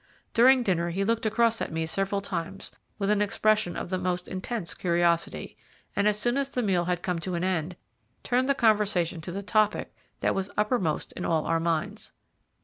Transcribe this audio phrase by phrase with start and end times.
[0.33, 4.27] During dinner he looked across at me several times with an expression of the most
[4.27, 5.55] intense curiosity,
[5.95, 7.75] and as soon as the meal had come to an end,
[8.23, 12.13] turned the conversation to the topic that was uppermost in all our minds.